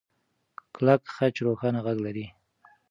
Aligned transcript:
کلک 0.75 1.01
خج 1.15 1.33
روښانه 1.45 1.79
غږ 1.85 1.97
لري. 2.05 2.25